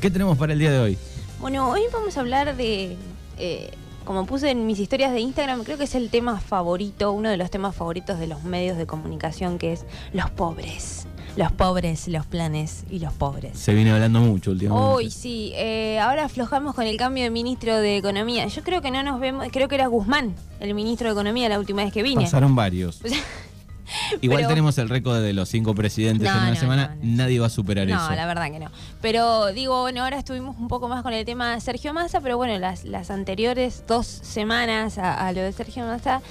[0.00, 0.98] ¿Qué tenemos para el día de hoy?
[1.38, 2.96] Bueno, hoy vamos a hablar de,
[3.36, 3.70] eh,
[4.06, 7.36] como puse en mis historias de Instagram, creo que es el tema favorito, uno de
[7.36, 9.84] los temas favoritos de los medios de comunicación, que es
[10.14, 11.06] los pobres.
[11.36, 13.58] Los pobres, los planes y los pobres.
[13.58, 14.88] Se viene hablando mucho últimamente.
[14.88, 18.46] Hoy sí, eh, ahora aflojamos con el cambio de ministro de Economía.
[18.46, 21.58] Yo creo que no nos vemos, creo que era Guzmán, el ministro de Economía la
[21.58, 22.22] última vez que vine.
[22.22, 23.02] Pasaron varios.
[24.20, 26.96] Igual pero- tenemos el récord de los cinco presidentes No, en una no, semana.
[27.00, 27.16] no, no.
[27.16, 28.14] Nadie va a superar No, eso.
[28.14, 28.70] la verdad que no.
[29.00, 32.36] Pero digo, bueno, ahora estuvimos un poco más con el tema de Sergio Massa, pero
[32.36, 36.22] bueno, las, las anteriores dos semanas a, a lo de Sergio Massa,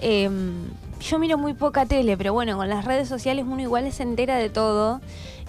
[0.00, 0.28] eh,
[1.08, 4.36] yo miro muy poca tele, pero bueno, con las redes sociales uno igual se entera
[4.36, 5.00] de todo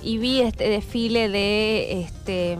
[0.01, 2.57] y vi este desfile de este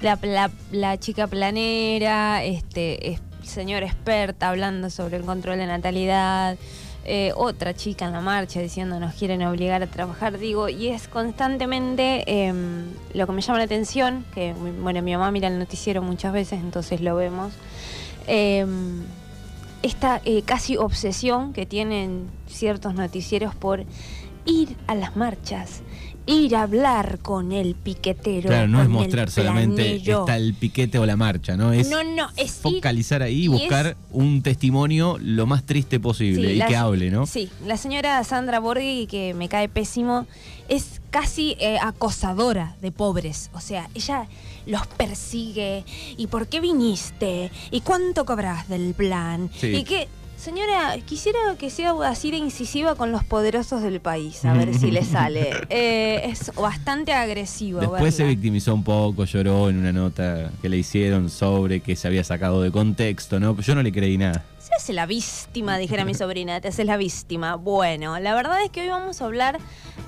[0.00, 6.56] la, la- la chica planera, este es- señora experta hablando sobre el control de natalidad,
[7.04, 11.08] eh, otra chica en la marcha diciendo nos quieren obligar a trabajar, digo, y es
[11.08, 12.54] constantemente eh,
[13.14, 16.60] lo que me llama la atención, que bueno, mi mamá mira el noticiero muchas veces,
[16.60, 17.52] entonces lo vemos,
[18.28, 18.64] eh,
[19.82, 23.84] esta casi obsesión que tienen ciertos noticieros por
[24.44, 25.82] ir a las marchas,
[26.26, 28.48] ir a hablar con el piquetero.
[28.48, 31.72] Claro, no es mostrar solamente está el piquete o la marcha, ¿no?
[31.72, 35.98] Es No, no, es ir- focalizar ahí y buscar es- un testimonio lo más triste
[36.00, 37.26] posible Sí, y la que hable, ¿no?
[37.26, 40.26] Sí, la señora Sandra Borghi, que me cae pésimo,
[40.68, 43.50] es casi eh, acosadora de pobres.
[43.52, 44.26] O sea, ella
[44.66, 45.84] los persigue.
[46.16, 47.50] ¿Y por qué viniste?
[47.70, 49.50] ¿Y cuánto cobras del plan?
[49.58, 49.68] Sí.
[49.68, 50.08] Y que,
[50.42, 54.90] señora, quisiera que sea así de incisiva con los poderosos del país, a ver si
[54.90, 55.50] le sale.
[55.74, 57.80] Eh, es bastante agresivo.
[57.80, 62.08] Después se victimizó un poco, lloró en una nota que le hicieron sobre que se
[62.08, 63.58] había sacado de contexto, ¿no?
[63.60, 64.44] Yo no le creí nada.
[64.58, 67.56] Se hace la víctima, dijera mi sobrina, te haces la víctima.
[67.56, 69.58] Bueno, la verdad es que hoy vamos a hablar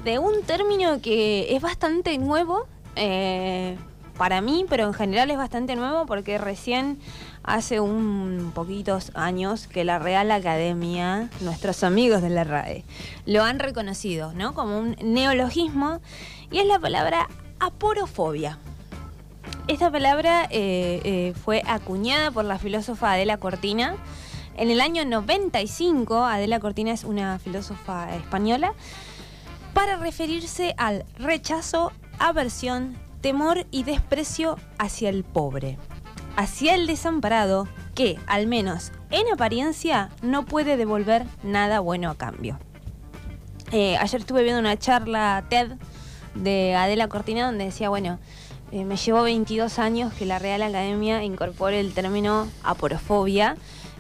[0.05, 3.77] de un término que es bastante nuevo eh,
[4.19, 6.99] para mí, pero en general es bastante nuevo porque recién
[7.45, 12.84] hace un poquitos años que la Real Academia, nuestros amigos de la RAE,
[13.27, 14.55] lo han reconocido, ¿no?
[14.55, 16.00] Como un neologismo
[16.50, 17.28] y es la palabra
[17.60, 18.59] aporofobia.
[19.69, 23.97] Esta palabra eh, eh, fue acuñada por la filósofa Adela Cortina.
[24.56, 28.72] En el año 95, Adela Cortina es una filósofa española,
[29.72, 35.78] para referirse al rechazo, aversión, temor y desprecio hacia el pobre,
[36.37, 42.59] hacia el desamparado que, al menos en apariencia, no puede devolver nada bueno a cambio.
[43.72, 45.73] Eh, ayer estuve viendo una charla TED
[46.34, 48.19] de Adela Cortina donde decía, bueno,
[48.73, 53.56] eh, me llevó 22 años que la Real Academia incorpore el término aporofobia.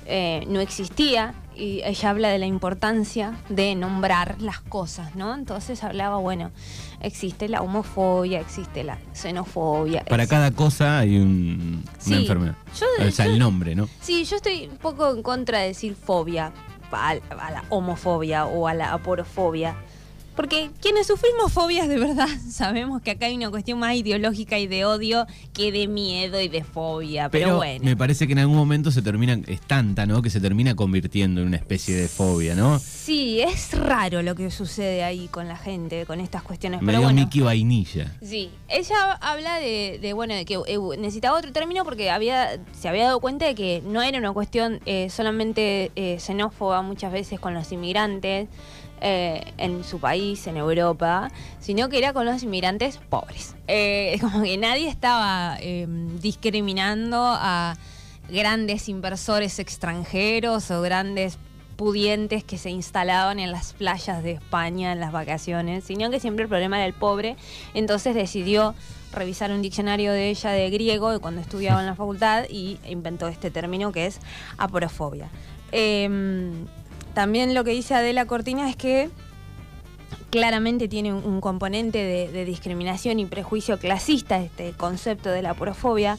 [0.06, 5.34] Eh, no existía y ella habla de la importancia de nombrar las cosas, ¿no?
[5.34, 6.50] Entonces hablaba, bueno,
[7.00, 10.04] existe la homofobia, existe la xenofobia.
[10.04, 12.54] Para cada cosa hay un- Sí, una enfermedad.
[12.78, 13.88] yo- o sea, yo- el nombre, ¿no?
[14.00, 16.52] Sí, yo estoy un poco en contra de decir fobia
[16.92, 19.74] a, a la homofobia o a la aporofobia.
[20.36, 24.66] Porque quienes sufrimos fobias de verdad sabemos que acá hay una cuestión más ideológica y
[24.66, 27.28] de odio que de miedo y de fobia.
[27.28, 27.84] Pero, Pero bueno.
[27.84, 30.22] me parece que en algún momento se termina, es tanta, ¿no?
[30.22, 32.78] Que se termina convirtiendo en una especie de fobia, ¿no?
[32.78, 36.80] Sí, es raro lo que sucede ahí con la gente, con estas cuestiones.
[36.80, 37.20] Medio pero bueno.
[37.20, 38.16] Mickey Vainilla.
[38.22, 42.88] Sí, ella habla de, de, bueno de que eh, necesitaba otro término porque había se
[42.88, 47.38] había dado cuenta de que no era una cuestión eh, solamente eh, xenófoba muchas veces
[47.40, 48.48] con los inmigrantes
[49.06, 53.54] eh, en su país, en Europa, sino que era con los inmigrantes pobres.
[53.68, 55.86] Eh, como que nadie estaba eh,
[56.22, 57.76] discriminando a
[58.30, 61.36] grandes inversores extranjeros o grandes
[61.76, 66.44] pudientes que se instalaban en las playas de España en las vacaciones, sino que siempre
[66.44, 67.36] el problema era el pobre.
[67.74, 68.74] Entonces decidió
[69.12, 73.50] revisar un diccionario de ella de griego cuando estudiaba en la facultad y inventó este
[73.50, 74.18] término que es
[74.56, 75.28] aporofobia.
[75.72, 76.66] Em,
[77.14, 79.10] también lo que dice Adela Cortina es que
[80.30, 86.18] claramente tiene un, componente de, discriminación y prejuicio clasista este concepto de la aporofobia,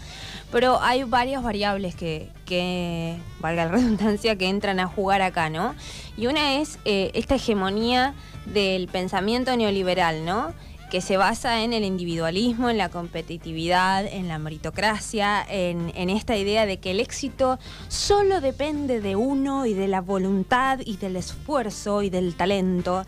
[0.53, 5.75] pero hay varias variables que, que, valga la redundancia, que entran a jugar acá, ¿no?
[6.15, 8.13] Y una es eh, esta hegemonía
[8.45, 10.53] del pensamiento neoliberal, ¿no?
[10.90, 16.66] Que se basa en el individualismo, en la competitividad, en la meritocracia, en, esta idea
[16.66, 22.02] de que el éxito solo depende de uno y de la voluntad y del esfuerzo
[22.02, 23.06] y del talento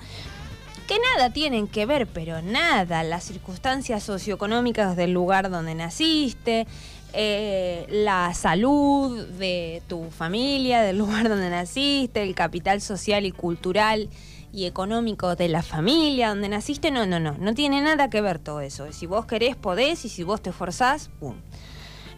[0.87, 6.65] que nada tienen que ver, pero nada, las circunstancias socioeconómicas del lugar donde naciste,
[7.11, 14.09] eh, la salud de tu familia, del lugar donde naciste, el capital social y cultural
[14.51, 18.39] y económico de la familia donde naciste, no, no, no, no tiene nada que ver
[18.39, 18.91] todo eso.
[18.91, 21.35] Si vos querés, podés y si vos te esforzás, ¡pum!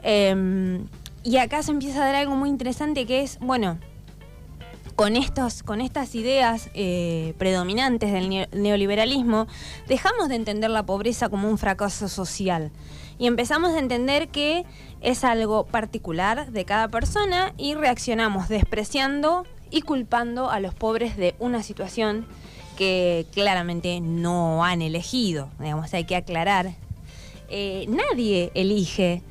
[0.03, 0.87] Em,
[1.23, 3.77] y acá se empieza a dar algo muy interesante que es, bueno,
[4.95, 9.47] con, estos, con estas ideas eh, predominantes del neoliberalismo,
[9.87, 12.71] dejamos de entender la pobreza como un fracaso social
[13.17, 14.65] y empezamos a entender que
[15.01, 21.35] es algo particular de cada persona y reaccionamos despreciando y culpando a los pobres de
[21.39, 22.25] una situación
[22.77, 25.49] que claramente no han elegido.
[25.59, 26.71] Digamos, hay que aclarar.
[27.49, 29.21] Eh, nadie elige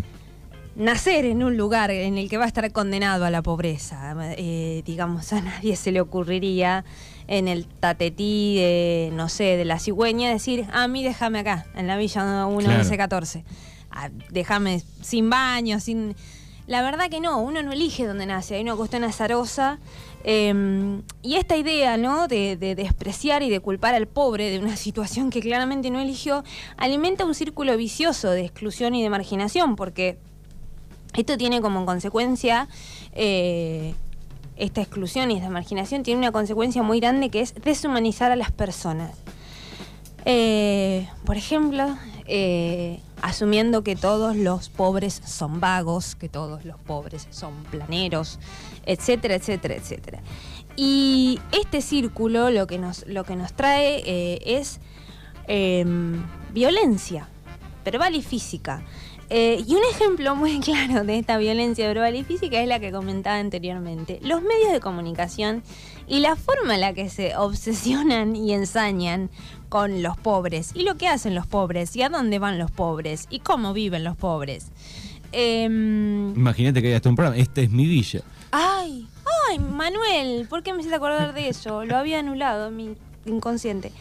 [0.77, 4.15] nacer en un lugar en el que va a estar condenado a la pobreza.
[4.37, 6.85] Eh, digamos, a nadie se le ocurriría
[7.27, 11.87] en el tatetí de, no sé, de la cigüeña decir, a mí déjame acá, en
[11.87, 13.45] la Villa 1 14
[13.91, 16.17] ah, déjame sin baño, sin...
[16.69, 19.79] La verdad que no, uno no elige dónde nace, hay una cuestión azarosa.
[20.23, 22.29] Em, y esta idea, ¿no?
[22.29, 26.45] De, de, despreciar y de culpar al pobre de una situación que claramente no eligió,
[26.77, 30.19] alimenta un círculo vicioso de exclusión y de marginación, porque
[31.17, 32.69] esto tiene como consecuencia,
[33.13, 33.95] eh,
[34.57, 38.53] esta exclusión y esta marginación tiene una consecuencia muy grande que es deshumanizar a las
[38.53, 39.17] personas.
[40.27, 47.27] Eh, por ejemplo, eh, asumiendo que todos los pobres son vagos, que todos los pobres
[47.31, 48.39] son planeros,
[48.87, 50.21] etcétera, etcétera, etcétera.
[50.77, 54.81] Y este círculo lo que nos, lo que nos trae es
[55.47, 56.23] em,
[56.53, 57.29] violencia
[57.85, 58.83] verbal y física.
[59.31, 62.93] Eh, y un ejemplo muy claro de esta violencia verbal y física es la que
[62.93, 64.21] comentaba anteriormente.
[64.23, 65.63] Los medios de comunicación
[66.07, 69.31] y la forma en la que se obsesionan y ensañan
[69.69, 73.27] con los pobres y lo que hacen los pobres y a dónde van los pobres
[73.31, 74.69] y cómo viven los pobres.
[75.33, 77.37] Em, Imagínate que hay hasta un programa.
[77.37, 78.23] Esta es mi villa.
[78.51, 79.07] Ay,
[79.49, 81.85] ay, Manuel, ¿por qué me hiciste acordar de eso?
[81.85, 82.95] Lo había anulado mi
[83.27, 83.93] inconsciente.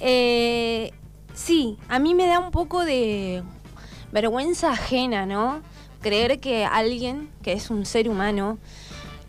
[0.00, 0.92] Eh,
[1.32, 3.42] sí, a mí me da un poco de
[4.12, 5.62] vergüenza ajena, ¿no?
[6.02, 8.58] Creer que alguien, que es un ser humano,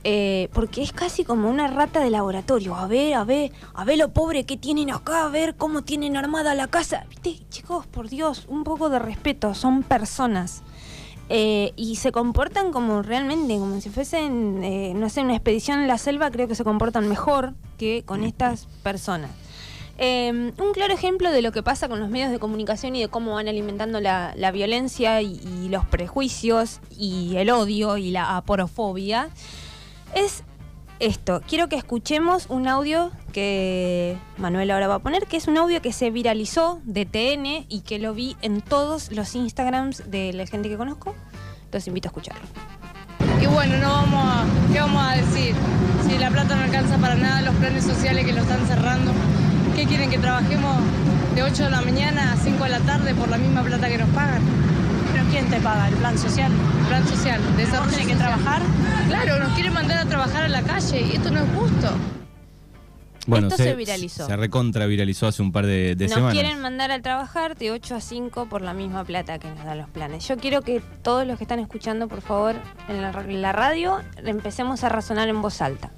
[0.07, 2.75] eh, porque es casi como una rata de laboratorio.
[2.75, 6.15] A ver, a ver, a ver lo pobre que tienen acá, a ver cómo tienen
[6.15, 7.07] armada la casa.
[7.09, 10.61] Viste, chicos, por Dios, un poco de respeto, son personas.
[11.29, 15.87] Eh, y se comportan como realmente, como si fuesen, eh, no sé, una expedición en
[15.87, 19.31] la selva, creo que se comportan mejor que con estas personas.
[19.97, 23.07] Em, un claro ejemplo de lo que pasa con los medios de comunicación y de
[23.07, 29.31] cómo van alimentando la, violencia y, los prejuicios y el odio y la aporofobia
[30.13, 30.43] es
[30.99, 31.41] esto.
[31.47, 35.81] Quiero que escuchemos un audio que Manuel ahora va a poner, que es un audio
[35.81, 40.45] que se viralizó de TN y que lo vi en todos los Instagrams de la
[40.45, 41.15] gente que conozco.
[41.71, 42.47] Los invito a escucharlo.
[43.41, 45.55] Y bueno, no vamos a, ¿qué vamos a decir?
[46.07, 49.11] Si la plata no alcanza para nada, los planes sociales que lo están cerrando
[49.75, 50.77] ¿Qué quieren que trabajemos
[51.35, 53.97] de 8 de la mañana a 5 de la tarde por la misma plata que
[53.97, 54.41] nos pagan?
[55.35, 55.89] ¿Pero quién te paga?
[55.89, 56.51] ¿El plan social?
[56.79, 57.41] El plan social.
[57.41, 58.61] ¿Vos tenés que trabajar?
[59.09, 61.89] Claro, nos quieren mandar a trabajar a la calle y esto no es justo.
[63.27, 64.27] Bueno, Esto se, viralizó.
[64.27, 67.71] Se recontra viralizó hace un par de, de nos Nos quieren mandar a trabajar de
[67.71, 70.25] 8 a 5 por la misma plata que nos dan los planes.
[70.25, 72.55] Yo quiero que todos los que están escuchando, por favor,
[72.87, 75.91] en la radio, empecemos a razonar en voz alta.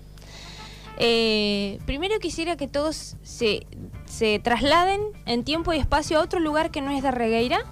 [0.99, 3.67] Eh, primero quisiera que todos se,
[4.41, 7.63] trasladen en tiempo y espacio a otro lugar que no es de Regueira,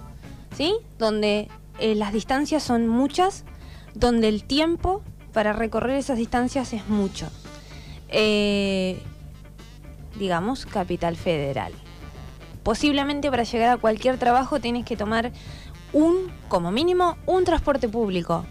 [0.56, 0.74] ¿sí?
[0.98, 1.48] Donde
[1.78, 3.44] eh, las distancias son muchas,
[3.94, 7.28] donde el tiempo para recorrer esas distancias es mucho.
[8.08, 8.98] Eh,
[10.18, 11.72] digamos, capital federal.
[12.62, 15.32] Posiblemente para llegar a cualquier trabajo tienes que tomar
[15.92, 18.44] un, como mínimo, un transporte público.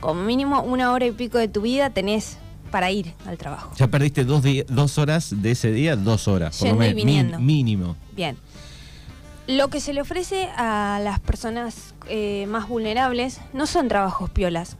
[0.00, 2.38] Como mínimo una hora y pico de tu vida tenés
[2.70, 3.72] para ir al trabajo.
[3.76, 7.40] Ya perdiste dos, dos horas de ese día, dos horas, por lo menos.
[7.40, 7.96] mínimo.
[8.12, 8.36] Bien.
[9.46, 14.76] Lo que se le ofrece a las personas eh, más vulnerables no son trabajos piolas.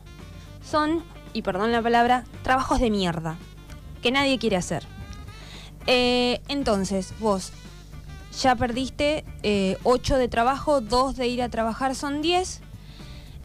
[0.65, 1.03] Son,
[1.33, 3.37] y perdón la palabra, trabajos de mierda.
[4.03, 4.85] Que nadie quiere hacer.
[5.87, 7.53] Eh, entonces, vos
[8.41, 12.61] ya perdiste eh, ocho de trabajo, dos de ir a trabajar son 10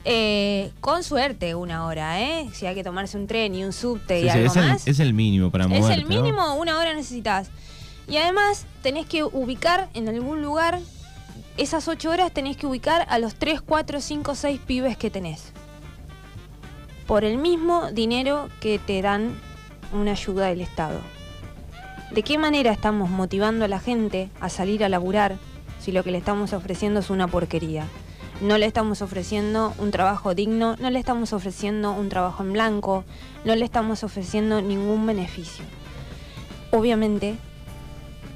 [0.08, 2.48] eh, con suerte una hora, ¿eh?
[2.54, 4.86] Si hay que tomarse un tren y un subte y algo es más.
[4.86, 5.94] El, es el mínimo para moverte.
[5.94, 7.50] Es el mínimo, una hora necesitas.
[8.08, 10.80] Y además tenés que ubicar en algún lugar,
[11.58, 15.52] esas ocho horas tenés que ubicar a los 3, 4, 5, 6 pibes que tenés.
[17.08, 19.40] Por el mismo dinero que te dan
[19.94, 21.00] una ayuda del Estado.
[22.12, 25.38] ¿De qué manera estamos motivando a la gente a salir a laburar
[25.80, 27.88] si lo que le estamos ofreciendo es una porquería?
[28.42, 33.06] no le estamos ofreciendo un trabajo digno, no le estamos ofreciendo un trabajo en blanco,
[33.46, 35.64] no le estamos ofreciendo ningún beneficio.
[36.72, 37.38] Obviamente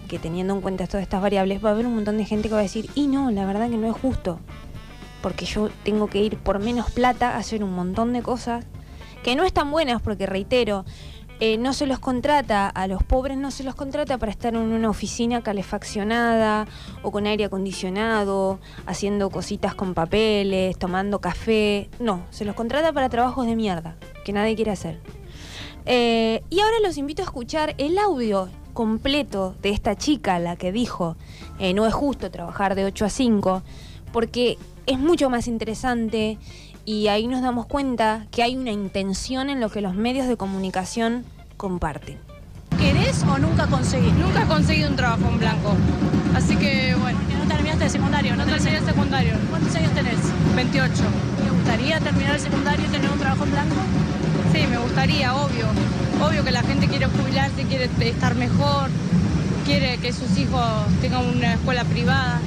[0.09, 2.55] que teniendo en cuenta todas estas variables, va a haber un montón de gente que
[2.55, 4.39] va a decir, y no, la verdad que no es justo,
[5.21, 8.65] porque yo tengo que ir por menos plata a hacer un montón de cosas
[9.23, 10.83] que no están buenas, porque reitero,
[11.41, 14.59] eh, no se los contrata, a los pobres no se los contrata para estar en
[14.59, 16.67] una oficina calefaccionada
[17.01, 21.89] o con aire acondicionado, haciendo cositas con papeles, tomando café.
[21.99, 24.99] No, se los contrata para trabajos de mierda, que nadie quiere hacer.
[25.85, 30.71] Eh, y ahora los invito a escuchar el audio completo de esta chica, la que
[30.71, 31.17] dijo,
[31.59, 33.61] eh, no es justo trabajar de 8 a 5,
[34.13, 36.37] porque es mucho más interesante
[36.85, 40.37] y ahí nos damos cuenta que hay una intención en lo que los medios de
[40.37, 41.25] comunicación
[41.57, 42.19] comparten.
[42.79, 44.13] ¿Querés o nunca conseguís?
[44.13, 45.73] Nunca he conseguido un trabajo en blanco.
[46.33, 49.33] Así que bueno, Porque no terminaste el secundario, no no terminé el secundario.
[49.49, 50.19] ¿Cuántos años tenés?
[50.55, 50.93] 28.
[50.93, 53.75] ¿Te gustaría terminar el secundario y tener un trabajo en blanco?
[54.51, 55.65] Sí, me gustaría, obvio.
[56.25, 58.89] Obvio que la gente quiere jubilarse, quiere estar mejor,
[59.65, 60.63] quiere que sus hijos
[61.01, 62.39] tengan una escuela privada.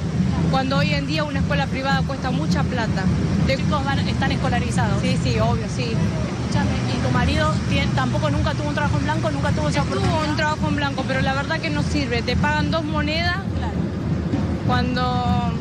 [0.51, 3.03] Cuando hoy en día una escuela privada cuesta mucha plata.
[3.47, 5.01] Los chicos van- están escolarizados.
[5.01, 5.83] Sí, sí, obvio, sí.
[5.93, 9.31] Escuchame, ¿y tu marido tiene- tampoco nunca tuvo un trabajo en blanco?
[9.31, 12.21] ¿Nunca tuvo esa Tuvo un trabajo en blanco, pero la verdad que no sirve.
[12.21, 13.73] Te pagan dos monedas Claro.
[14.67, 15.53] cuando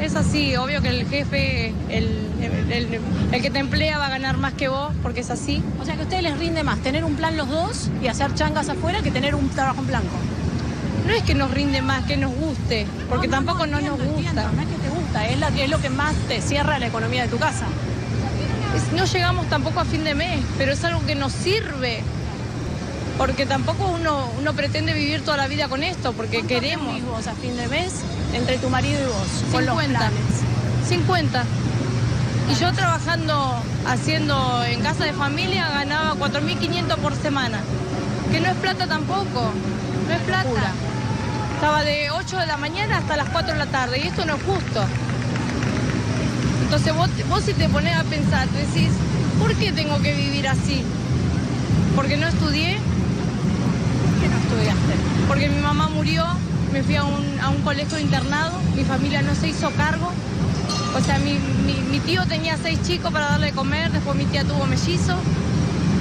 [0.00, 0.56] es así.
[0.56, 3.00] Obvio que el jefe, el, el- el-
[3.32, 5.62] el que te emplea va a ganar más que vos, porque es así.
[5.80, 8.34] O sea que a ustedes les rinde más tener un plan los dos y hacer
[8.34, 10.16] changas afuera que tener un trabajo en blanco.
[11.06, 13.96] No es que nos rinde más, que nos guste, porque No, no, tampoco no, entiendo,
[14.04, 14.28] nos gusta.
[14.30, 16.86] entiendo, no es que te gusta, es, la, es lo que más te cierra la
[16.86, 17.64] economía de tu casa.
[18.76, 22.02] Es- no llegamos tampoco a fin de mes, pero es algo que nos sirve.
[23.16, 27.26] Porque tampoco uno, uno pretende vivir toda la vida con esto, porque ¿Cuánto queremos.
[27.26, 27.92] a fin de mes
[28.32, 29.52] entre tu marido y vos?
[29.52, 29.98] Con los 50.
[29.98, 30.88] planes.
[30.88, 31.44] 50.
[32.50, 37.60] Y yo trabajando, haciendo en casa de familia, ganaba 4.500 por semana.
[38.32, 39.52] Que no es plata tampoco.
[40.08, 40.72] No es plata.
[41.54, 44.36] Estaba de 8 de la mañana hasta las 4 de la tarde y esto no
[44.36, 44.84] es justo.
[46.62, 48.90] Entonces vos, vos si te pones a pensar, te decís,
[49.38, 50.82] ¿por qué tengo que vivir así?
[51.96, 52.78] ¿Porque no estudié?
[52.78, 55.08] ¿Por qué no estudiaste?
[55.28, 56.24] porque mi mamá murió,
[56.72, 60.10] me fui a un, a un colegio internado, mi familia no se hizo cargo.
[60.96, 61.32] O sea, mi,
[61.66, 65.16] mi- mi tío tenía seis chicos para darle de comer, después mi tía tuvo mellizo.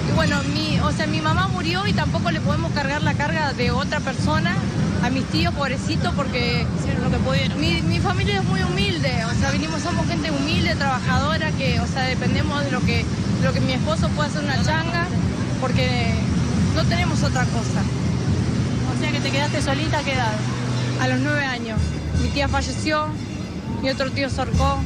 [0.10, 3.54] Y bueno, mi, o sea, mi mamá murió y tampoco le podemos cargar la carga
[3.54, 4.56] de otra persona
[5.04, 7.60] a mis tíos, pobrecitos, porque Hicieron lo que pudieron.
[7.60, 11.88] mi, mi familia es muy humilde, o sea, vinimos, somos gente humilde, trabajadora, que, o
[11.88, 13.06] sea, dependemos de lo que,
[13.40, 15.06] de lo que mi esposo pueda hacer una changa,
[15.62, 16.16] porque
[16.76, 17.82] no tenemos otra cosa.
[18.96, 20.34] O sea que te quedaste solita, ¿qué edad?
[21.00, 21.80] A los nueve años.
[22.22, 23.08] Mi tía falleció,
[23.82, 24.80] mi otro tío se ahorcó.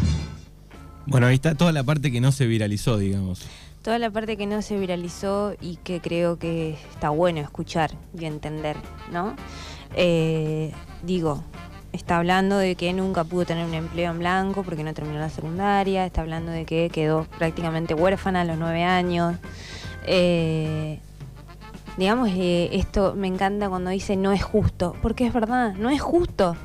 [1.06, 3.46] Bueno, ahí está toda la parte que no se viralizó, digamos.
[3.82, 8.26] Toda la parte que no se viralizó y que creo que está bueno escuchar y
[8.26, 8.78] entender,
[9.12, 9.36] ¿no?
[9.96, 10.72] Eh,
[11.04, 11.44] digo,
[11.92, 15.30] está hablando de que nunca pudo tener un empleo en blanco porque no terminó la
[15.30, 19.38] secundaria, está hablando de que quedó prácticamente huérfana a los nueve años.
[20.06, 21.00] Eh,
[21.98, 26.02] digamos, eh, esto me encanta cuando dice no es justo, porque es verdad, no es
[26.02, 26.56] justo.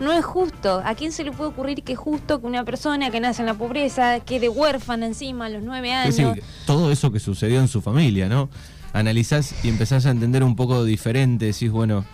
[0.00, 0.82] No es justo.
[0.84, 3.46] ¿A quién se le puede ocurrir que es justo que una persona que nace en
[3.46, 6.34] la pobreza quede huérfana encima a los nueve Es años?
[6.34, 8.48] decir, todo eso que sucedió en su familia, ¿no?
[8.94, 12.04] Analizás y empezás a entender un poco diferente, decís, bueno,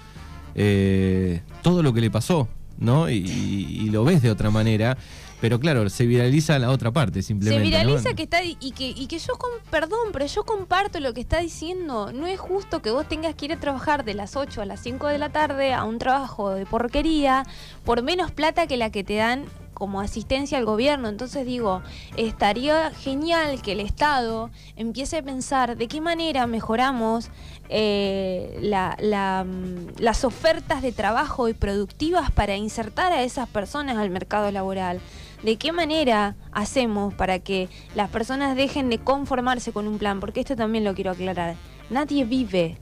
[0.55, 2.49] eh, todo lo que le pasó,
[2.79, 3.09] ¿no?
[3.09, 4.99] Y, y- y lo ves de otra manera,
[5.41, 7.65] pero claro, se viraliza la otra parte, Se simplemente.
[7.65, 8.17] viraliza ¿no?
[8.17, 11.39] que está y que, y que yo con, perdón, pero yo comparto lo que está
[11.41, 12.13] diciendo.
[12.13, 14.81] No es justo que vos tengas que ir a trabajar de las 8 a las
[14.81, 17.45] 5 de la tarde a un trabajo de porquería
[17.85, 21.09] por menos plata que la que te dan como asistencia al gobierno.
[21.09, 21.83] Entonces digo,
[22.17, 27.31] estaría genial que el Estado empiece a pensar de qué manera mejoramos
[27.69, 33.99] eh, la- la, mm, las ofertas de trabajo y productivas para insertar a esas personas
[33.99, 35.01] al mercado laboral.
[35.43, 40.19] ¿De qué manera hacemos para que las personas dejen de conformarse con un plan?
[40.19, 41.55] Porque esto también lo quiero aclarar.
[41.91, 42.77] Nadie vive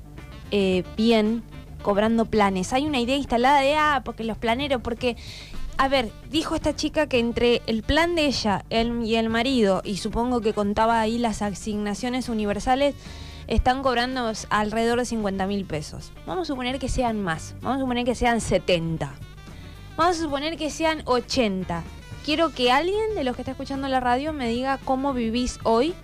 [0.51, 1.43] eh, bien
[1.83, 2.73] cobrando planes.
[2.73, 5.17] Hay una idea instalada de, ah, porque los planeros, porque...
[5.79, 9.83] A ver, dijo esta chica que entre el plan de ella él y el marido,
[9.85, 12.95] y supongo que contaba ahí las asignaciones universales,
[13.47, 16.13] están cobrando alrededor de 50 mil pesos.
[16.27, 17.55] Vamos a suponer que sean más.
[17.61, 19.15] Vamos a suponer que sean 70.
[19.99, 21.85] Vamos a suponer que sean 80.
[22.27, 25.95] Quiero que alguien de los que está escuchando la radio me diga cómo vivís hoy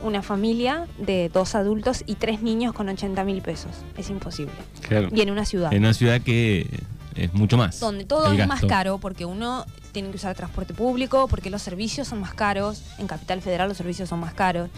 [0.00, 3.72] una familia de dos adultos y tres niños con 80 mil pesos.
[3.96, 4.54] Es imposible.
[4.86, 5.08] Claro.
[5.12, 5.72] Y en una ciudad.
[5.72, 6.70] En una ciudad que
[7.16, 7.80] es mucho más.
[7.80, 12.06] donde todo es más caro porque uno tiene que usar transporte público, porque los servicios
[12.06, 12.84] son más caros.
[12.98, 14.70] En Capital Federal los servicios son más caros.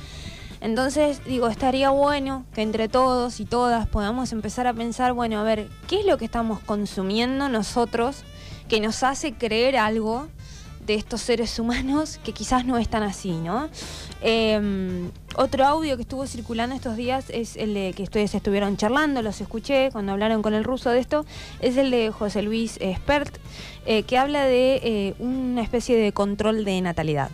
[0.62, 5.42] Entonces, digo, estaría bueno que entre todos y todas podamos empezar a pensar, bueno, a
[5.42, 8.24] ver, ¿qué es lo que estamos consumiendo nosotros
[8.70, 10.28] que nos hace creer algo
[10.88, 13.68] de estos seres humanos que quizás no están así, ¿no?
[14.22, 19.20] Eh, otro audio que estuvo circulando estos días es el de que ustedes estuvieron charlando,
[19.22, 21.26] los escuché cuando hablaron con el ruso de esto,
[21.60, 23.36] es el de José Luis Espert,
[23.86, 27.30] eh, que habla de eh, una especie de control de natalidad.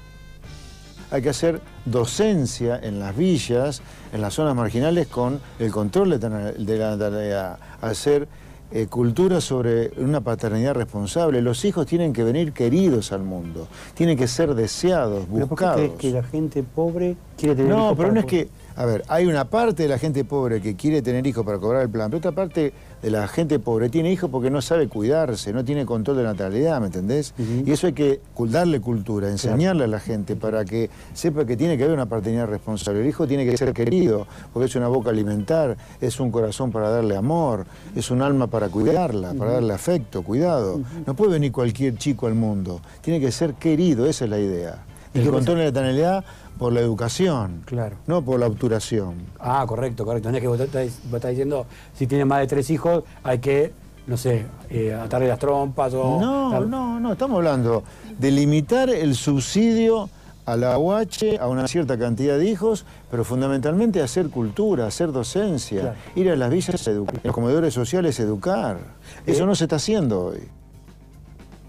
[1.12, 3.82] Hay que hacer docencia en las villas,
[4.12, 8.26] en las zonas marginales, con el control de la natalidad, hacer
[8.73, 11.40] eh, cultura sobre una paternidad responsable.
[11.42, 15.80] Los hijos tienen que venir queridos al mundo, tienen que ser deseados, buscados.
[15.80, 19.26] ¿Pero que la gente pobre quiere tener No, pero no es que a ver, hay
[19.26, 22.18] una parte de la gente pobre que quiere tener hijos para cobrar el plan, pero
[22.18, 22.73] otra parte
[23.04, 26.80] de la gente pobre tiene hijos porque no sabe cuidarse, no tiene control de natalidad,
[26.80, 27.34] ¿me entendés?
[27.66, 31.76] Y eso hay que darle cultura, enseñarle a la gente para que sepa que tiene
[31.76, 33.02] que haber una paternidad responsable.
[33.02, 36.88] El hijo tiene que ser querido, porque es una boca alimentar, es un corazón para
[36.88, 40.80] darle amor, es un alma para cuidarla, para darle afecto, cuidado.
[41.06, 44.82] No puede venir cualquier chico al mundo, tiene que ser querido, esa es la idea.
[45.14, 46.25] Y el control de la natalidad
[46.59, 47.97] por la educación, claro.
[48.06, 49.14] no por la obturación.
[49.38, 50.30] Ah, correcto, correcto.
[50.30, 50.90] No es que vos estás,
[51.30, 53.73] diciendo, si tienes más de tres hijos, hay que,
[54.06, 56.21] no sé, eh, atarle las trompas o...
[56.21, 57.85] No, no, no, estamos hablando
[58.18, 60.09] de limitar el subsidio
[60.47, 65.94] a la UH, a una cierta cantidad de hijos, pero fundamentalmente hacer cultura, hacer docencia,
[66.14, 68.78] ir a las villas, educar, los comedores sociales, educar.
[69.26, 70.40] Eso eh, no se está haciendo hoy.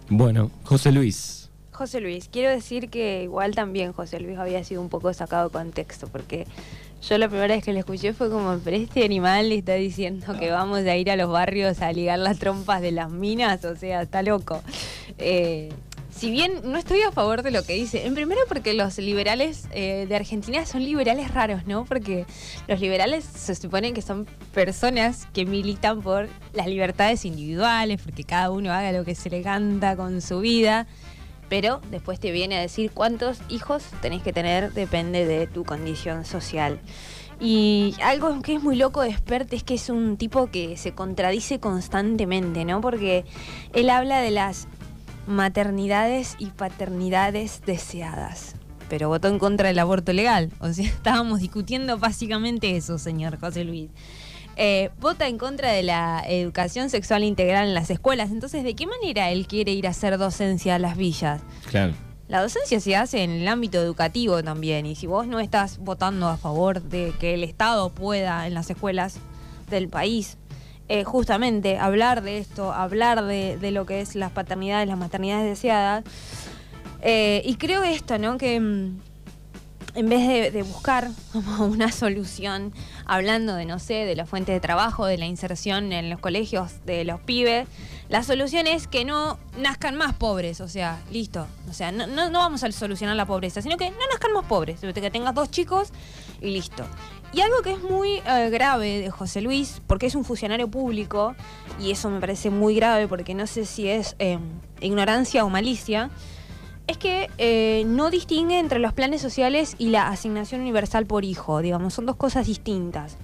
[0.09, 1.44] Bueno, José Luis.
[1.75, 5.53] José Luis, quiero decir que igual también José Luis había sido un poco sacado de
[5.53, 6.47] contexto, porque
[7.07, 10.37] yo la primera vez que le escuché fue como, pero este animal le está diciendo
[10.39, 13.75] que vamos a ir a los barrios a ligar las trompas de las minas, o
[13.75, 14.61] sea, está loco.
[15.17, 15.69] Eh,
[16.09, 19.67] si bien no estoy a favor de lo que dice, en primero porque los liberales
[19.73, 21.83] eh, de Argentina son liberales raros, ¿no?
[21.83, 22.25] Porque
[22.69, 28.49] los liberales se suponen que son personas que militan por las libertades individuales, porque cada
[28.49, 30.87] uno haga lo que se le canta con su vida
[31.49, 36.25] pero después te viene a decir cuántos hijos tenés que tener depende de tu condición
[36.25, 36.79] social.
[37.39, 40.93] Y algo que es muy loco de Spert es que es un tipo que se
[40.93, 42.79] contradice constantemente, ¿no?
[42.79, 43.25] Porque
[43.73, 44.67] él habla de las
[45.27, 48.55] maternidades y paternidades deseadas.
[48.89, 50.51] Pero votó en contra del aborto legal.
[50.59, 53.89] O sea, estábamos discutiendo básicamente eso, señor José Luis.
[54.57, 58.31] Eh, vota en contra de la educación sexual integral en las escuelas.
[58.31, 61.41] Entonces, ¿de qué manera él quiere ir a hacer docencia a las villas?
[61.69, 61.93] Claro.
[62.27, 64.85] La docencia se hace en el ámbito educativo también.
[64.85, 68.69] Y si vos no estás votando a favor de que el Estado pueda en las
[68.69, 69.19] escuelas
[69.69, 70.37] del país
[70.87, 76.03] eh, justamente hablar de esto, hablar de, lo que es las paternidades, las maternidades deseadas.
[77.01, 78.37] Eh, y creo esto, ¿no?
[78.37, 78.99] Que mm,
[79.95, 81.09] en vez de, buscar
[81.59, 82.73] una solución,
[83.05, 86.85] hablando de, no sé, de la fuente de trabajo, de la inserción en los colegios
[86.85, 87.67] de los pibes,
[88.09, 91.47] la solución es que no nazcan más pobres, o sea, listo.
[91.69, 95.11] O sea, no, vamos a solucionar la pobreza, sino que no nazcan más pobres, que
[95.11, 95.89] tengas dos chicos
[96.41, 96.83] y listo.
[97.33, 101.35] Y algo que es muy eh, grave de José Luis, porque es un funcionario público,
[101.79, 104.39] y eso me parece muy grave porque no sé si es eh,
[104.81, 106.11] ignorancia o malicia,
[106.87, 111.61] es que eh, no distingue entre los planes sociales y la asignación universal por hijo,
[111.61, 113.17] digamos, son dos cosas distintas.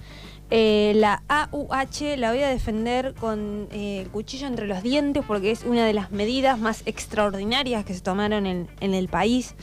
[0.50, 5.50] Eh, la AUH la voy a defender con eh, el cuchillo entre los dientes porque
[5.50, 9.54] es una de las medidas más extraordinarias que se tomaron en, el país.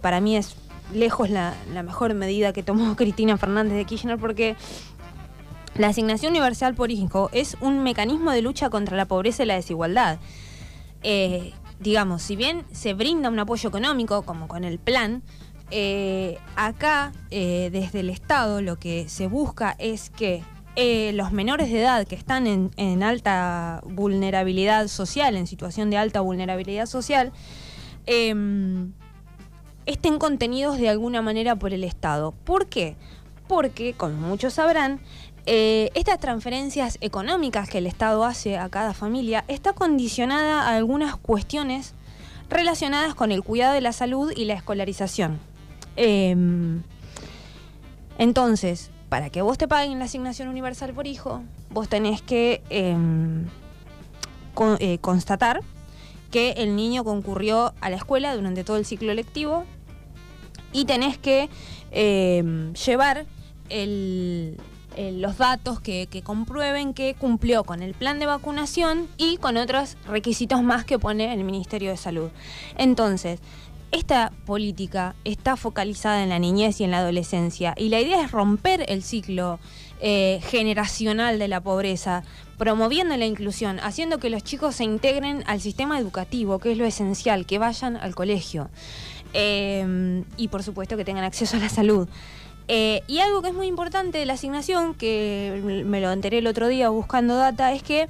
[0.00, 0.56] para mí es
[0.92, 4.56] lejos la, la, mejor medida que tomó Cristina Fernández de Kirchner porque
[5.76, 9.54] la asignación universal por hijo es un mecanismo de lucha contra la pobreza y la
[9.54, 10.18] desigualdad
[11.82, 15.22] digamos, si bien se brinda un apoyo económico, como con el plan,
[15.70, 20.42] eh, acá, eh, desde el Estado, lo que se busca es que
[20.76, 26.20] eh, los menores de edad que están en, alta vulnerabilidad social, en situación de alta
[26.20, 27.32] vulnerabilidad social,
[28.06, 28.92] em,
[29.86, 32.32] estén contenidos de alguna manera por el Estado.
[32.32, 32.96] ¿Por qué?
[33.48, 35.00] Porque, como muchos sabrán,
[35.44, 41.16] eh, estas transferencias económicas que el Estado hace a cada familia está condicionada a algunas
[41.16, 41.94] cuestiones
[42.48, 45.40] relacionadas con el cuidado de la salud y la escolarización.
[45.96, 46.82] Em,
[48.18, 53.46] entonces, para que vos te paguen la asignación universal por hijo, vos tenés que em,
[54.78, 55.60] eh, constatar
[56.30, 59.64] que el niño concurrió a la escuela durante todo el ciclo lectivo
[60.72, 61.50] y tenés que
[61.90, 63.26] em, llevar
[63.68, 64.56] el,
[64.96, 69.96] eh, los datos que, comprueben que cumplió con el plan de vacunación y con otros
[70.06, 72.30] requisitos más que pone el Ministerio de Salud.
[72.76, 73.40] Entonces,
[73.90, 78.30] esta política está focalizada en la niñez y en la adolescencia y la idea es
[78.30, 79.58] romper el ciclo
[80.00, 82.24] eh, generacional de la pobreza,
[82.58, 86.86] promoviendo la inclusión, haciendo que los chicos se integren al sistema educativo, que es lo
[86.86, 88.70] esencial, que vayan al colegio
[89.34, 92.08] eh, y por supuesto que tengan acceso a la salud.
[92.68, 96.46] Eh, y algo que es muy importante de la asignación, que me lo enteré el
[96.46, 98.08] otro día buscando data, es que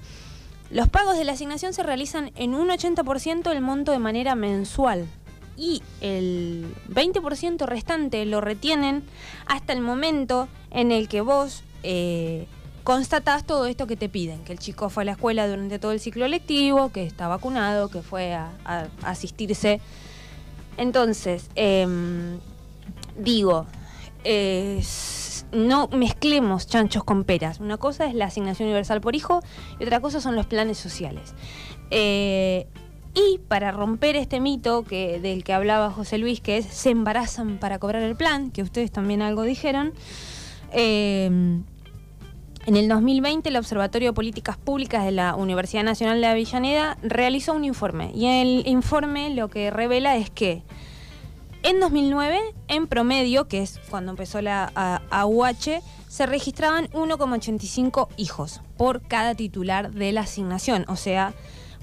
[0.70, 5.06] los pagos de la asignación se realizan en un 80% del monto de manera mensual
[5.56, 9.02] y el 20% restante lo retienen
[9.46, 12.46] hasta el momento en el que vos eh,
[12.84, 15.92] constatás todo esto que te piden, que el chico fue a la escuela durante todo
[15.92, 18.50] el ciclo lectivo, que está vacunado, que fue a,
[19.02, 19.80] asistirse.
[20.78, 22.40] Entonces, em,
[23.18, 23.66] digo,
[25.52, 27.60] no mezclemos chanchos con peras.
[27.60, 29.40] Una cosa es la asignación universal por hijo
[29.78, 31.34] y otra cosa son los planes sociales.
[31.90, 32.66] Eh,
[33.14, 37.58] y para romper este mito que, del que hablaba José Luis, que es se embarazan
[37.58, 39.92] para cobrar el plan, que ustedes también algo dijeron,
[40.72, 41.26] eh,
[42.64, 47.54] en el 2020 el Observatorio de Políticas Públicas de la Universidad Nacional de Avellaneda realizó
[47.54, 50.62] un informe y el informe lo que revela es que
[51.62, 59.02] en 2009, en promedio, que es cuando empezó la AUH, se registraban 1,85 hijos por
[59.02, 61.32] cada titular de la asignación, o sea,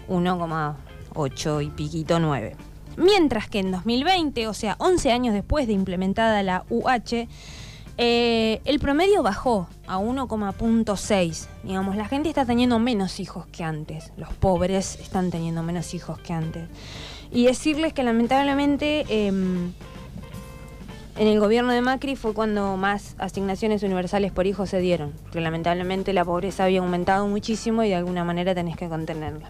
[0.07, 2.55] 1,8 y piquito 9.
[2.97, 7.27] Mientras que en 2020, o sea, 11 años después de implementada la UH,
[7.97, 11.47] el promedio bajó a 1,6.
[11.63, 14.13] Digamos, la gente está teniendo menos hijos que antes.
[14.17, 16.69] Los pobres están teniendo menos hijos que antes.
[17.31, 19.71] Y decirles que lamentablemente em,
[21.17, 25.13] en el gobierno de Macri fue cuando más asignaciones universales por hijo se dieron.
[25.23, 29.49] Porque lamentablemente la pobreza había aumentado muchísimo y de alguna manera tenés que contenerla.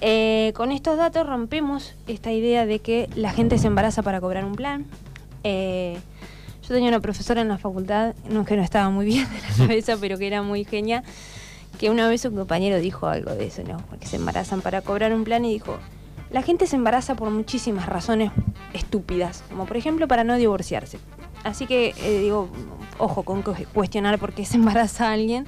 [0.00, 4.44] Eh, con estos datos rompemos esta idea de que la gente se embaraza para cobrar
[4.44, 4.86] un plan.
[5.44, 5.98] Eh,
[6.62, 9.40] yo tenía una profesora en la facultad, no es que no estaba muy bien de
[9.40, 11.02] la cabeza, pero que era muy genia,
[11.78, 13.78] que una vez un compañero dijo algo de eso, ¿no?
[13.90, 15.78] Porque se embarazan para cobrar un plan y dijo,
[16.34, 18.32] la gente se embaraza por muchísimas razones
[18.72, 20.98] estúpidas, como por ejemplo para no divorciarse.
[21.44, 22.48] Así que eh, digo,
[22.98, 25.46] ojo con cu- cuestionar por qué se embaraza alguien.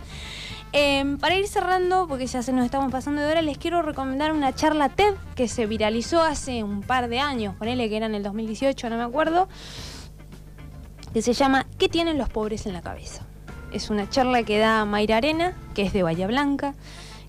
[0.72, 4.33] Eh, para ir cerrando, porque ya se nos estamos pasando de hora, les quiero recomendar
[4.33, 8.14] una charla TED que se viralizó hace un par de años, ponele que era en
[8.14, 9.49] el 2018, no me acuerdo,
[11.12, 13.22] que se llama ¿Qué tienen los pobres en la cabeza?
[13.72, 16.75] Es una charla que da Mayra Arena, que es de Bahía Blanca,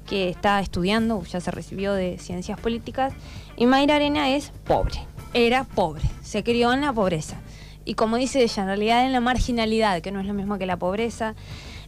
[0.08, 3.14] que está estudiando, ya se recibió de ciencias políticas,
[3.56, 7.38] y Mayra Arena es pobre, era pobre, se crió en la pobreza.
[7.86, 10.66] Y como dice ella, en realidad en la marginalidad, que no es lo mismo que
[10.66, 11.36] la pobreza.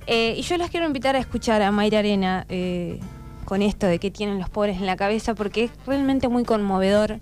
[0.07, 2.99] Eh, y yo las quiero invitar a escuchar a Mayra Arena eh,
[3.43, 7.19] con esto de qué tienen los pobres en la cabeza, porque es realmente muy conmovedor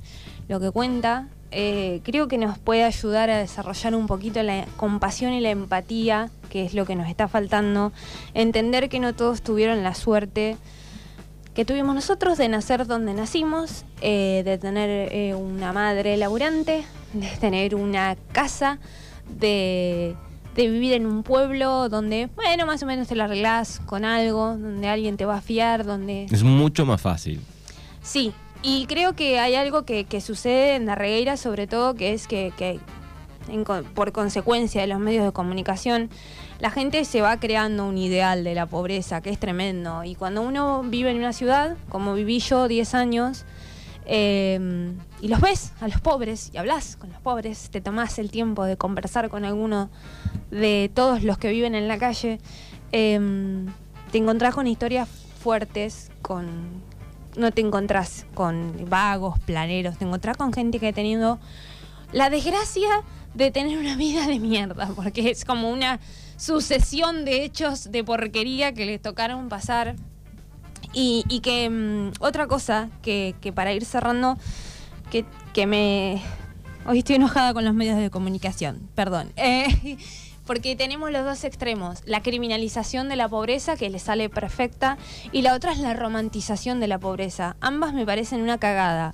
[0.47, 1.27] lo que cuenta.
[1.49, 6.29] Eh, creo que nos puede ayudar a desarrollar un poquito la compasión y la empatía,
[6.49, 7.91] que es lo que nos está faltando.
[8.33, 10.57] Entender que no todos tuvieron la suerte
[11.57, 17.27] que tuvimos nosotros de nacer donde nacimos, eh, de tener eh, una madre laburante, de
[17.39, 18.77] tener una casa,
[19.27, 20.15] de,
[20.53, 24.49] de vivir en un pueblo donde, bueno, más o menos te la arreglás con algo,
[24.49, 26.27] donde alguien te va a fiar, donde...
[26.29, 27.41] Es mucho más fácil.
[28.03, 32.13] Sí, y creo que hay algo que, que sucede en la regueira, sobre todo, que
[32.13, 32.79] es que, que
[33.49, 36.11] en por consecuencia de los medios de comunicación,
[36.59, 40.03] la gente se va creando un ideal de la pobreza que es tremendo.
[40.03, 43.45] Y cuando uno vive en una ciudad, como viví yo 10 años,
[44.05, 48.31] eh, y los ves a los pobres y hablas con los pobres, te tomás el
[48.31, 49.89] tiempo de conversar con alguno
[50.49, 52.39] de todos los que viven en la calle,
[52.91, 53.19] eh,
[54.11, 56.47] te encontrás con historias fuertes, con
[57.35, 61.39] no te encontrás con vagos, planeros, te encontrás con gente que ha tenido
[62.11, 62.89] la desgracia
[63.33, 65.99] de tener una vida de mierda, porque es como una
[66.37, 69.95] sucesión de hechos de porquería que les tocaron pasar.
[70.93, 74.37] Y, y que mm, otra cosa que, para ir cerrando,
[75.11, 76.21] que, que me...
[76.85, 79.31] Hoy estoy enojada con los medios de comunicación, perdón.
[79.37, 79.97] Eh,
[80.45, 84.97] porque tenemos los dos extremos, la criminalización de la pobreza que le sale perfecta
[85.33, 87.57] y la otra es la romantización de la pobreza.
[87.59, 89.13] Ambas me parecen una cagada.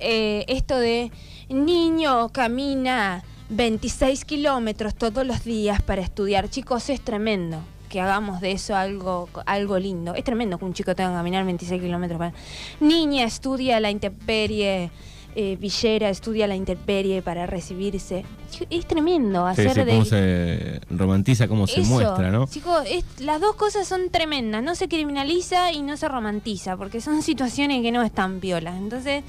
[0.00, 1.12] Eh, esto de
[1.48, 7.58] niño camina 26 kilómetros todos los días para estudiar, chicos, es tremendo
[7.90, 10.14] que hagamos de eso algo, algo lindo.
[10.14, 12.32] Es tremendo que un chico tenga que caminar 26 kilómetros para...
[12.80, 14.90] Niña estudia la intemperie,
[15.34, 18.24] eh, Villera estudia la intemperie para recibirse.
[18.70, 19.92] Es tremendo Sí, hacer sí, de...
[19.92, 22.46] cómo se romantiza, cómo se muestra, ¿no?
[22.46, 24.62] Chicos, es- las dos cosas son tremendas.
[24.62, 28.76] No se criminaliza y no se romantiza, porque son situaciones que no están piolas.
[28.76, 29.24] Entonces,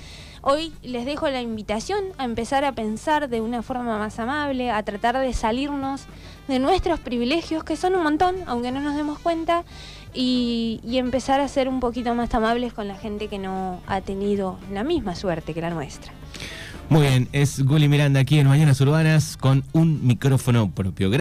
[0.45, 4.83] Hoy les dejo la invitación a empezar a pensar de una forma más amable, a
[4.83, 6.01] tratar de salirnos
[6.49, 9.63] de nuestros privilegios, que son un montón, aunque no nos demos cuenta,
[10.13, 14.59] y, empezar a ser un poquito más amables con la gente que no ha tenido
[14.71, 16.11] la misma suerte que la nuestra.
[16.89, 21.09] Muy bien, es Guli Miranda aquí en Mañanas Urbanas con un micrófono propio.